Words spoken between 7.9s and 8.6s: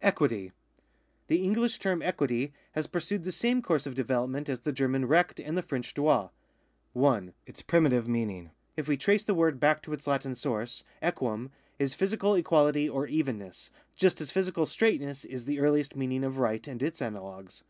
meaning,